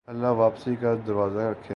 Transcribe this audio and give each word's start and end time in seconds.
اللہ 0.07 0.27
ہی 0.27 0.33
واپسی 0.35 0.75
کا 0.75 0.93
دروازہ 1.07 1.39
رکھے 1.41 1.69